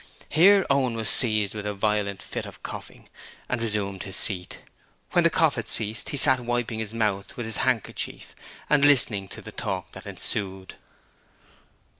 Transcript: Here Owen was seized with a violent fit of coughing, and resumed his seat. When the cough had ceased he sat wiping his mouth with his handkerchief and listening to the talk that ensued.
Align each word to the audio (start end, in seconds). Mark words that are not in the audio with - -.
Here 0.29 0.65
Owen 0.67 0.95
was 0.95 1.09
seized 1.11 1.53
with 1.53 1.67
a 1.67 1.75
violent 1.75 2.23
fit 2.23 2.47
of 2.47 2.63
coughing, 2.63 3.07
and 3.47 3.61
resumed 3.61 4.01
his 4.01 4.15
seat. 4.17 4.61
When 5.11 5.23
the 5.23 5.29
cough 5.29 5.53
had 5.53 5.67
ceased 5.67 6.09
he 6.09 6.17
sat 6.17 6.39
wiping 6.39 6.79
his 6.79 6.91
mouth 6.91 7.37
with 7.37 7.45
his 7.45 7.57
handkerchief 7.57 8.35
and 8.67 8.83
listening 8.83 9.27
to 9.27 9.43
the 9.43 9.51
talk 9.51 9.91
that 9.91 10.07
ensued. 10.07 10.73